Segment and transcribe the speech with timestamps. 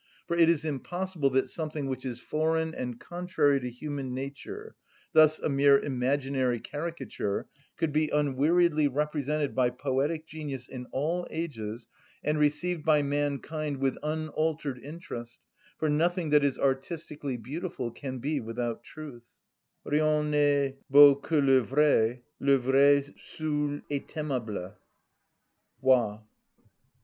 [0.27, 4.75] For it is impossible that something which is foreign and contrary to human nature,
[5.13, 7.45] thus a mere imaginary caricature,
[7.77, 11.85] could be unweariedly represented by poetic genius in all ages,
[12.23, 15.39] and received by mankind with unaltered interest;
[15.77, 19.29] for nothing that is artistically beautiful can be without truth:—
[19.85, 24.73] "Rien n'est beau que le vrai; le vrai seul est aimable."
[25.79, 26.27] —BOIL.